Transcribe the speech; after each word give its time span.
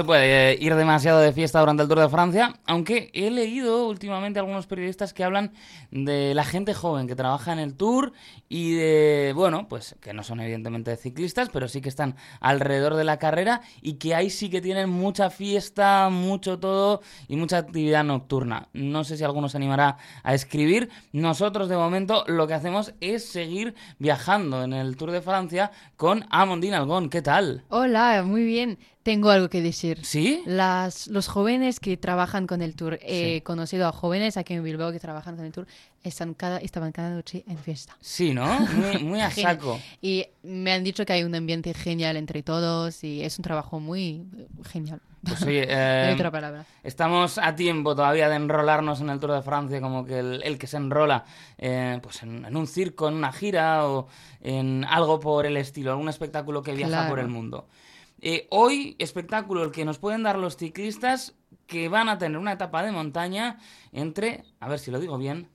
Se 0.00 0.04
puede 0.04 0.56
ir 0.58 0.74
demasiado 0.76 1.20
de 1.20 1.30
fiesta 1.30 1.60
durante 1.60 1.82
el 1.82 1.88
Tour 1.90 2.00
de 2.00 2.08
Francia, 2.08 2.54
aunque 2.64 3.10
he 3.12 3.30
leído 3.30 3.86
últimamente 3.86 4.38
algunos 4.38 4.66
periodistas 4.66 5.12
que 5.12 5.24
hablan 5.24 5.52
de 5.90 6.32
la 6.34 6.42
gente 6.44 6.72
joven 6.72 7.06
que 7.06 7.14
trabaja 7.14 7.52
en 7.52 7.58
el 7.58 7.74
Tour 7.74 8.14
y 8.48 8.72
de, 8.72 9.34
bueno, 9.36 9.68
pues 9.68 9.96
que 10.00 10.14
no 10.14 10.22
son 10.22 10.40
evidentemente 10.40 10.96
ciclistas, 10.96 11.50
pero 11.50 11.68
sí 11.68 11.82
que 11.82 11.90
están 11.90 12.16
alrededor 12.40 12.94
de 12.94 13.04
la 13.04 13.18
carrera 13.18 13.60
y 13.82 13.96
que 13.98 14.14
ahí 14.14 14.30
sí 14.30 14.48
que 14.48 14.62
tienen 14.62 14.88
mucha 14.88 15.28
fiesta, 15.28 16.08
mucho 16.08 16.58
todo 16.58 17.02
y 17.28 17.36
mucha 17.36 17.58
actividad 17.58 18.02
nocturna. 18.02 18.68
No 18.72 19.04
sé 19.04 19.18
si 19.18 19.24
alguno 19.24 19.50
se 19.50 19.58
animará 19.58 19.98
a 20.22 20.32
escribir. 20.32 20.88
Nosotros 21.12 21.68
de 21.68 21.76
momento 21.76 22.24
lo 22.26 22.46
que 22.46 22.54
hacemos 22.54 22.94
es 23.02 23.28
seguir 23.28 23.74
viajando 23.98 24.64
en 24.64 24.72
el 24.72 24.96
Tour 24.96 25.10
de 25.10 25.20
Francia 25.20 25.72
con 25.98 26.24
Amondine 26.30 26.76
Algón. 26.76 27.10
¿Qué 27.10 27.20
tal? 27.20 27.64
Hola, 27.68 28.22
muy 28.24 28.44
bien. 28.44 28.78
Tengo 29.02 29.30
algo 29.30 29.48
que 29.48 29.62
decir. 29.62 30.04
¿Sí? 30.04 30.42
Las, 30.44 31.06
los 31.06 31.26
jóvenes 31.26 31.80
que 31.80 31.96
trabajan 31.96 32.46
con 32.46 32.60
el 32.60 32.74
tour, 32.76 32.98
he 33.02 33.42
conocido 33.42 33.88
a 33.88 33.92
jóvenes 33.92 34.36
aquí 34.36 34.52
en 34.52 34.62
Bilbao 34.62 34.92
que 34.92 35.00
trabajan 35.00 35.36
con 35.36 35.46
el 35.46 35.52
tour, 35.52 35.66
están 36.04 36.34
cada, 36.34 36.58
estaban 36.58 36.92
cada 36.92 37.08
noche 37.10 37.42
en 37.48 37.56
fiesta. 37.56 37.96
Sí, 38.00 38.34
¿no? 38.34 38.46
Muy, 38.60 39.02
muy 39.02 39.20
a 39.20 39.30
saco. 39.30 39.80
Y 40.02 40.26
me 40.42 40.72
han 40.72 40.84
dicho 40.84 41.06
que 41.06 41.14
hay 41.14 41.22
un 41.24 41.34
ambiente 41.34 41.72
genial 41.72 42.18
entre 42.18 42.42
todos 42.42 43.02
y 43.02 43.22
es 43.22 43.38
un 43.38 43.42
trabajo 43.42 43.80
muy 43.80 44.22
genial. 44.70 45.00
Pues 45.24 45.42
oye, 45.44 45.62
No 45.66 45.72
eh, 45.72 46.12
otra 46.14 46.30
palabra. 46.30 46.66
Estamos 46.82 47.38
a 47.38 47.54
tiempo 47.56 47.94
todavía 47.94 48.28
de 48.28 48.36
enrolarnos 48.36 49.00
en 49.00 49.08
el 49.08 49.18
Tour 49.18 49.32
de 49.32 49.42
Francia, 49.42 49.80
como 49.80 50.04
que 50.04 50.18
el, 50.18 50.42
el 50.42 50.58
que 50.58 50.66
se 50.66 50.76
enrola 50.76 51.24
eh, 51.56 51.98
pues 52.02 52.22
en, 52.22 52.44
en 52.44 52.54
un 52.56 52.66
circo, 52.66 53.08
en 53.08 53.14
una 53.14 53.32
gira 53.32 53.86
o 53.88 54.08
en 54.42 54.84
algo 54.84 55.20
por 55.20 55.46
el 55.46 55.56
estilo, 55.56 55.90
algún 55.90 56.10
espectáculo 56.10 56.62
que 56.62 56.72
viaja 56.74 56.90
Claro. 56.90 57.08
por 57.10 57.18
el 57.18 57.28
mundo. 57.28 57.66
Eh, 58.20 58.46
hoy, 58.50 58.96
espectáculo 58.98 59.64
el 59.64 59.70
que 59.72 59.84
nos 59.84 59.98
pueden 59.98 60.22
dar 60.22 60.38
los 60.38 60.56
ciclistas 60.56 61.34
que 61.66 61.88
van 61.88 62.08
a 62.08 62.18
tener 62.18 62.36
una 62.38 62.52
etapa 62.52 62.82
de 62.82 62.92
montaña 62.92 63.58
entre, 63.92 64.44
a 64.60 64.68
ver 64.68 64.78
si 64.78 64.90
lo 64.90 65.00
digo 65.00 65.16
bien, 65.18 65.48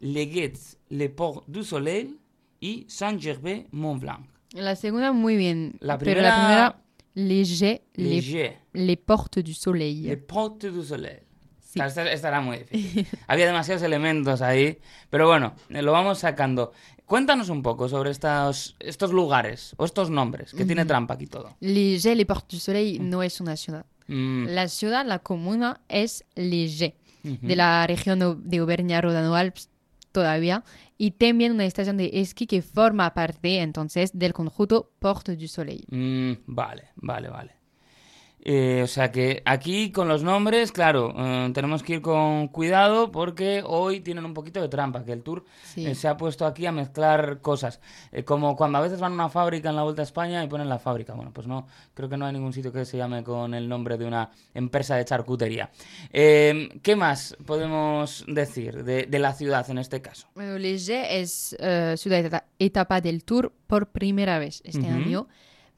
Le 0.00 0.26
Guets, 0.26 0.78
Le 0.88 1.10
Port 1.10 1.44
du 1.48 1.64
Soleil 1.64 2.18
y 2.60 2.86
Saint-Gervais-Mont-Blanc. 2.88 4.26
La 4.52 4.76
segunda 4.76 5.12
muy 5.12 5.36
bien, 5.36 5.74
La 5.80 5.98
pero 5.98 6.12
primera- 6.12 6.28
la 6.30 6.36
primera, 6.46 6.82
léger, 7.14 7.82
les, 7.94 8.10
Léger. 8.26 8.58
les 8.72 8.96
portes 8.96 9.44
du 9.44 9.52
soleil. 9.52 10.02
Le 10.04 10.16
Port 10.16 10.58
du 10.64 10.82
Soleil. 10.82 11.18
Sí. 11.68 11.80
Esta, 11.82 12.10
esta 12.10 12.28
era 12.28 12.40
muy 12.40 12.58
difícil. 12.58 13.06
Había 13.26 13.44
demasiados 13.44 13.82
elementos 13.82 14.40
ahí, 14.40 14.78
pero 15.10 15.26
bueno, 15.28 15.54
eh, 15.68 15.82
lo 15.82 15.92
vamos 15.92 16.18
sacando. 16.20 16.72
Cuéntanos 17.04 17.50
un 17.50 17.62
poco 17.62 17.90
sobre 17.90 18.10
estos, 18.10 18.74
estos 18.80 19.12
lugares 19.12 19.74
o 19.76 19.84
estos 19.84 20.08
nombres, 20.08 20.54
que 20.54 20.64
tiene 20.64 20.86
trampa 20.86 21.14
aquí 21.14 21.26
todo. 21.26 21.56
Léger, 21.60 22.16
les 22.16 22.24
portes 22.26 22.48
du 22.58 22.58
soleil 22.58 23.08
no 23.10 23.22
es 23.22 23.38
una 23.42 23.54
ciudad. 23.56 23.84
Mm, 24.06 24.46
La 24.48 24.68
ciudad, 24.68 25.04
la 25.04 25.18
comuna, 25.18 25.82
es 25.88 26.24
Léger, 26.36 26.94
ujú. 27.22 27.46
de 27.46 27.56
la 27.56 27.86
región 27.86 28.18
de- 28.18 28.34
de 28.36 28.58
Auvernia-Rodano-Alpes 28.58 29.68
todavía, 30.12 30.64
y 30.96 31.10
también 31.12 31.52
una 31.52 31.66
estación 31.66 31.96
de 31.98 32.10
esquí 32.14 32.46
que 32.46 32.62
forma 32.62 33.12
parte 33.12 33.60
entonces 33.60 34.10
del 34.14 34.32
conjunto 34.32 34.90
Porte 34.98 35.36
du 35.36 35.46
Soleil. 35.48 35.84
Mm, 35.90 36.32
vale, 36.46 36.88
vale, 36.96 37.28
vale. 37.28 37.52
Eh, 38.44 38.80
o 38.84 38.86
sea 38.86 39.10
que 39.10 39.42
aquí 39.44 39.90
con 39.90 40.06
los 40.08 40.22
nombres, 40.22 40.70
claro, 40.72 41.12
eh, 41.18 41.50
tenemos 41.52 41.82
que 41.82 41.94
ir 41.94 42.00
con 42.00 42.48
cuidado 42.48 43.10
porque 43.10 43.62
hoy 43.66 44.00
tienen 44.00 44.24
un 44.24 44.32
poquito 44.32 44.60
de 44.62 44.68
trampa, 44.68 45.04
que 45.04 45.12
el 45.12 45.22
tour 45.22 45.44
Sí. 45.64 45.84
eh, 45.86 45.94
se 45.94 46.06
ha 46.08 46.16
puesto 46.16 46.46
aquí 46.46 46.64
a 46.64 46.72
mezclar 46.72 47.40
cosas. 47.40 47.80
Eh, 48.12 48.22
como 48.24 48.56
cuando 48.56 48.78
a 48.78 48.80
veces 48.80 49.00
van 49.00 49.12
a 49.12 49.14
una 49.16 49.28
fábrica 49.28 49.68
en 49.70 49.76
la 49.76 49.82
Vuelta 49.82 50.02
a 50.02 50.04
España 50.04 50.42
y 50.44 50.46
ponen 50.48 50.68
la 50.68 50.78
fábrica. 50.78 51.14
Bueno, 51.14 51.32
pues 51.32 51.46
no, 51.46 51.66
creo 51.94 52.08
que 52.08 52.16
no 52.16 52.26
hay 52.26 52.32
ningún 52.32 52.52
sitio 52.52 52.72
que 52.72 52.84
se 52.84 52.96
llame 52.96 53.22
con 53.24 53.54
el 53.54 53.68
nombre 53.68 53.98
de 53.98 54.06
una 54.06 54.30
empresa 54.54 54.94
de 54.96 55.04
charcutería. 55.04 55.70
¿Qué 56.12 56.94
más 56.96 57.36
podemos 57.44 58.24
decir 58.28 58.84
de, 58.84 59.06
de 59.06 59.18
la 59.18 59.32
ciudad 59.34 59.68
en 59.68 59.78
este 59.78 60.00
caso? 60.00 60.28
Bueno, 60.34 60.58
Léger 60.58 61.04
es 61.10 61.56
ciudad 61.96 62.20
eta- 62.24 62.44
etapa 62.58 63.00
del 63.00 63.24
Tour 63.24 63.52
por 63.66 63.88
primera 63.88 64.38
vez 64.38 64.62
este 64.64 64.86
año, 64.86 65.26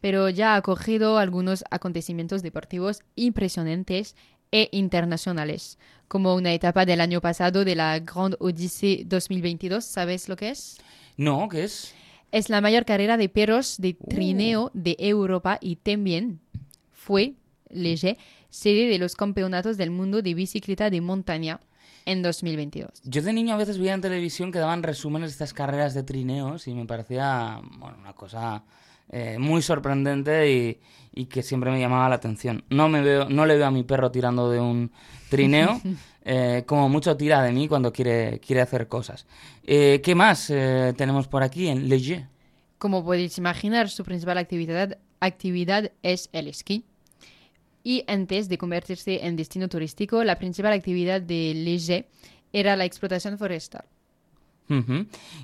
pero 0.00 0.28
ya 0.28 0.54
ha 0.54 0.56
acogido 0.56 1.18
algunos 1.18 1.64
acontecimientos 1.70 2.42
deportivos 2.42 3.00
impresionantes 3.16 4.16
e 4.52 4.68
internacionales, 4.72 5.78
como 6.08 6.34
una 6.34 6.52
etapa 6.52 6.84
del 6.84 7.00
año 7.00 7.20
pasado 7.20 7.64
de 7.64 7.76
la 7.76 7.98
Grande 8.00 8.36
Odyssée 8.40 9.04
2022. 9.06 9.84
¿Sabes 9.84 10.28
lo 10.28 10.36
que 10.36 10.50
es? 10.50 10.78
No, 11.16 11.48
¿qué 11.48 11.64
es? 11.64 11.94
Es 12.32 12.48
la 12.48 12.60
mayor 12.60 12.84
carrera 12.84 13.16
de 13.16 13.28
perros 13.28 13.76
de 13.78 13.94
trineo 13.94 14.70
de 14.74 14.96
Europa 14.98 15.58
y 15.60 15.76
también 15.76 16.40
fue 16.92 17.34
Léger 17.68 18.16
sede 18.50 18.88
de 18.88 18.98
los 18.98 19.14
campeonatos 19.14 19.76
del 19.76 19.90
mundo 19.90 20.22
de 20.22 20.34
bicicleta 20.34 20.90
de 20.90 21.00
montaña 21.00 21.60
en 22.04 22.22
2022. 22.22 23.02
Yo 23.04 23.22
de 23.22 23.32
niño 23.32 23.54
a 23.54 23.58
veces 23.58 23.78
veía 23.78 23.94
en 23.94 24.00
televisión 24.00 24.52
que 24.52 24.58
daban 24.58 24.82
resúmenes 24.82 25.30
de 25.30 25.32
estas 25.32 25.54
carreras 25.54 25.94
de 25.94 26.02
trineos 26.02 26.66
y 26.66 26.74
me 26.74 26.86
parecía 26.86 27.60
bueno, 27.78 27.98
una 27.98 28.14
cosa 28.14 28.64
eh, 29.12 29.38
muy 29.38 29.60
sorprendente 29.60 30.50
y, 30.50 30.80
y 31.12 31.26
que 31.26 31.42
siempre 31.42 31.70
me 31.70 31.80
llamaba 31.80 32.08
la 32.08 32.14
atención. 32.14 32.64
No, 32.70 32.88
me 32.88 33.02
veo, 33.02 33.28
no 33.28 33.44
le 33.44 33.56
veo 33.56 33.66
a 33.66 33.70
mi 33.70 33.82
perro 33.82 34.10
tirando 34.10 34.50
de 34.50 34.60
un 34.60 34.92
trineo, 35.28 35.80
eh, 36.24 36.62
como 36.64 36.88
mucho 36.88 37.16
tira 37.16 37.42
de 37.42 37.52
mí 37.52 37.66
cuando 37.66 37.92
quiere, 37.92 38.38
quiere 38.38 38.62
hacer 38.62 38.86
cosas. 38.86 39.26
Eh, 39.64 40.00
¿Qué 40.04 40.14
más 40.14 40.46
tenemos 40.46 41.26
por 41.26 41.42
aquí 41.42 41.68
en 41.68 41.88
Léger? 41.88 42.28
Como 42.78 43.04
podéis 43.04 43.36
imaginar, 43.36 43.88
su 43.88 44.04
principal 44.04 44.38
actividad, 44.38 44.96
actividad 45.18 45.90
es 46.02 46.30
el 46.32 46.48
esquí. 46.48 46.84
Y 47.82 48.04
antes 48.06 48.48
de 48.48 48.58
convertirse 48.58 49.26
en 49.26 49.36
destino 49.36 49.68
turístico, 49.68 50.22
la 50.22 50.38
principal 50.38 50.72
actividad 50.72 51.20
de 51.20 51.52
Léger 51.54 52.06
era 52.52 52.76
la 52.76 52.84
explotación 52.84 53.38
forestal. 53.38 53.84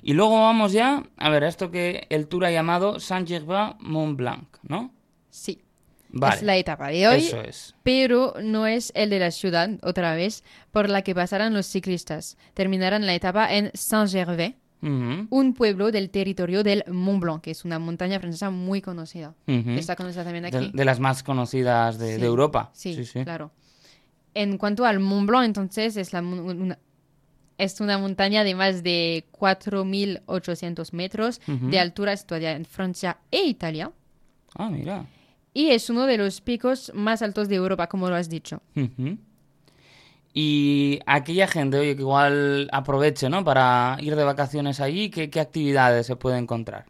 Y 0.02 0.12
luego 0.12 0.40
vamos 0.40 0.72
ya 0.72 1.02
a 1.16 1.30
ver 1.30 1.44
a 1.44 1.48
esto 1.48 1.70
que 1.70 2.06
el 2.10 2.28
tour 2.28 2.44
ha 2.44 2.50
llamado 2.50 3.00
Saint-Gervais-Mont 3.00 4.16
Blanc, 4.16 4.46
¿no? 4.62 4.94
Sí, 5.30 5.62
Vale, 6.10 6.36
es 6.36 6.42
la 6.42 6.56
etapa 6.56 6.88
de 6.88 7.08
hoy, 7.08 7.18
eso 7.18 7.40
es. 7.42 7.74
pero 7.82 8.34
no 8.42 8.66
es 8.66 8.92
el 8.94 9.10
de 9.10 9.18
la 9.18 9.30
ciudad, 9.30 9.70
otra 9.82 10.14
vez, 10.14 10.44
por 10.70 10.88
la 10.88 11.02
que 11.02 11.14
pasarán 11.14 11.52
los 11.52 11.66
ciclistas. 11.66 12.38
Terminarán 12.54 13.04
la 13.04 13.14
etapa 13.14 13.52
en 13.52 13.70
Saint-Gervais, 13.74 14.54
un 14.80 15.54
pueblo 15.54 15.90
del 15.90 16.10
territorio 16.10 16.62
del 16.62 16.84
Mont 16.86 17.20
Blanc, 17.20 17.42
que 17.42 17.50
es 17.50 17.64
una 17.64 17.78
montaña 17.78 18.20
francesa 18.20 18.50
muy 18.50 18.80
conocida. 18.80 19.34
Está 19.46 19.96
conocida 19.96 20.22
también 20.24 20.44
aquí. 20.44 20.70
de 20.72 20.84
las 20.84 21.00
más 21.00 21.22
conocidas 21.22 21.98
de, 21.98 22.24
Europa. 22.24 22.70
Sí, 22.72 22.94
sí, 22.94 23.04
sí. 23.04 23.24
claro. 23.24 23.50
En 24.34 24.58
cuanto 24.58 24.84
al 24.84 25.00
Mont 25.00 25.28
Blanc, 25.28 25.44
entonces 25.46 25.96
es, 25.96 26.12
la, 26.12 26.20
una, 26.20 26.78
es 27.58 27.80
una 27.80 27.98
montaña 27.98 28.44
de 28.44 28.54
más 28.54 28.82
de 28.82 29.24
4.800 29.32 30.92
metros 30.92 31.40
Ujú. 31.48 31.68
de 31.70 31.78
altura 31.78 32.16
situada 32.16 32.52
en 32.52 32.64
Francia 32.64 33.18
e 33.30 33.44
Italia. 33.46 33.90
Ah, 34.54 34.68
mira. 34.70 35.06
Y 35.54 35.70
es 35.70 35.88
uno 35.88 36.06
de 36.06 36.18
los 36.18 36.40
picos 36.40 36.92
más 36.94 37.22
altos 37.22 37.48
de 37.48 37.56
Europa, 37.56 37.86
como 37.88 38.08
lo 38.10 38.14
has 38.16 38.28
dicho. 38.28 38.60
Y 40.34 41.00
aquella 41.06 41.46
gente, 41.46 41.78
oye, 41.78 41.96
que 41.96 42.02
igual 42.02 42.68
aproveche, 42.72 43.30
¿no? 43.30 43.42
Para 43.42 43.96
ir 44.00 44.16
de 44.16 44.24
vacaciones 44.24 44.80
allí, 44.80 45.08
¿qué, 45.08 45.30
qué 45.30 45.40
actividades 45.40 46.06
se 46.06 46.16
puede 46.16 46.36
encontrar? 46.36 46.84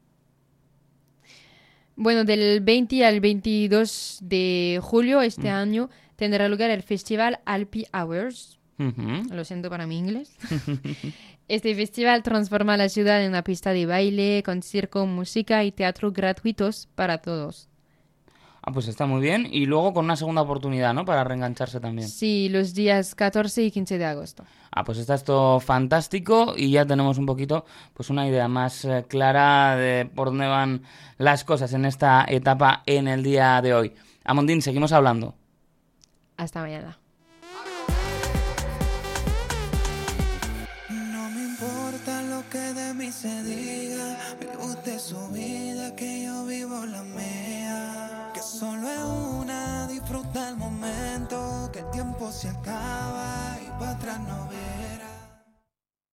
Bueno, 1.95 2.25
del 2.25 2.61
20 2.61 3.05
al 3.07 3.21
22 3.21 4.19
de 4.23 4.81
julio 4.83 5.21
Mm. 5.21 5.23
este 5.23 5.49
año 5.49 5.89
tendrá 6.17 6.49
lugar 6.49 6.71
el 6.71 6.83
festival 6.83 7.39
Alpi 7.47 7.87
Hours. 7.93 8.59
Lo 8.79 9.45
siento 9.45 9.71
para 9.71 9.87
mi 9.87 9.99
inglés. 9.99 10.37
este 11.49 11.75
festival 11.75 12.23
transforma 12.23 12.77
la 12.77 12.89
ciudad 12.89 13.23
en 13.23 13.31
una 13.31 13.43
pista 13.43 13.73
de 13.73 13.87
baile 13.87 14.43
con 14.45 14.63
circo, 14.63 15.07
música 15.07 15.65
y 15.65 15.73
teatro 15.73 16.13
gratuitos 16.13 16.89
para 16.95 17.19
todos. 17.19 17.69
Ah, 18.69 18.73
pues 18.73 18.89
está 18.89 19.07
muy 19.07 19.21
bien. 19.21 19.47
Y 19.51 19.67
luego 19.67 19.95
con 19.95 20.07
una 20.07 20.17
segunda 20.17 20.43
oportunidad, 20.43 20.93
¿no? 20.93 21.05
Para 21.05 21.23
reengancharse 21.23 21.79
también. 21.79 22.09
Sí, 22.09 22.49
los 22.49 22.75
días 22.75 23.15
14 23.15 23.63
y 23.63 23.71
15 23.71 23.97
de 23.97 24.05
agosto. 24.05 24.45
Ah, 24.73 24.83
pues 24.83 24.99
está 24.99 25.15
esto 25.15 25.61
fantástico 25.61 26.55
y 26.57 26.73
ya 26.73 26.85
tenemos 26.85 27.17
un 27.17 27.27
poquito, 27.27 27.65
pues 27.95 28.11
una 28.11 28.27
idea 28.27 28.49
más 28.49 28.85
eh, 28.85 29.07
clara 29.09 29.77
de 29.77 30.05
por 30.07 30.29
dónde 30.29 30.49
van 30.49 30.83
las 31.17 31.45
cosas 31.45 31.73
en 31.75 31.85
esta 31.85 32.27
etapa 32.29 32.83
en 32.87 33.07
el 33.07 33.23
día 33.23 33.63
de 33.63 33.73
hoy. 33.73 33.93
Amondín, 34.25 34.61
seguimos 34.61 34.91
hablando. 34.91 35.37
Hasta 36.37 36.61
mañana. 36.61 36.99
Que 42.57 42.73
de 42.73 42.95
mí 42.95 43.13
se 43.13 43.43
diga, 43.43 44.17
vive 44.41 44.57
usted 44.73 44.99
su 44.99 45.29
vida, 45.29 45.95
que 45.95 46.25
yo 46.25 46.47
vivo 46.47 46.87
la 46.87 47.03
mía. 47.03 48.31
Que 48.33 48.41
solo 48.41 48.89
es 48.89 49.05
una, 49.41 49.87
disfruta 49.89 50.49
el 50.49 50.57
momento, 50.57 51.69
que 51.73 51.81
el 51.81 51.91
tiempo 51.91 52.33
se 52.33 52.49
acaba 52.49 53.59
y 53.63 53.69
para 53.79 53.91
atrás 53.91 54.21
no 54.21 54.46